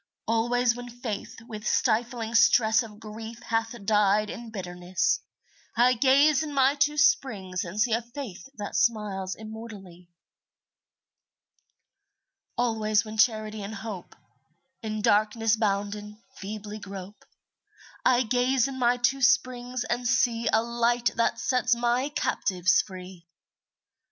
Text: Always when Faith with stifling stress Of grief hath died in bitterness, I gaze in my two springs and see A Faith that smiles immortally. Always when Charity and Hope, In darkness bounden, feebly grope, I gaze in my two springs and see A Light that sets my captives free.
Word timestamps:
Always 0.27 0.75
when 0.75 0.89
Faith 0.89 1.35
with 1.47 1.63
stifling 1.67 2.33
stress 2.33 2.81
Of 2.81 2.99
grief 2.99 3.39
hath 3.43 3.75
died 3.85 4.31
in 4.31 4.49
bitterness, 4.49 5.19
I 5.77 5.93
gaze 5.93 6.41
in 6.41 6.55
my 6.55 6.73
two 6.73 6.97
springs 6.97 7.63
and 7.63 7.79
see 7.79 7.93
A 7.93 8.01
Faith 8.01 8.49
that 8.57 8.75
smiles 8.75 9.35
immortally. 9.35 10.09
Always 12.57 13.05
when 13.05 13.19
Charity 13.19 13.61
and 13.61 13.75
Hope, 13.75 14.15
In 14.81 15.03
darkness 15.03 15.55
bounden, 15.55 16.19
feebly 16.35 16.79
grope, 16.79 17.23
I 18.03 18.23
gaze 18.23 18.67
in 18.67 18.79
my 18.79 18.97
two 18.97 19.21
springs 19.21 19.83
and 19.83 20.07
see 20.07 20.47
A 20.51 20.63
Light 20.63 21.11
that 21.15 21.37
sets 21.37 21.75
my 21.75 22.09
captives 22.09 22.81
free. 22.81 23.27